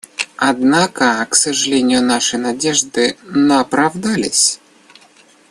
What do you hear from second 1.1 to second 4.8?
к сожалению, наши надежды на оправдались.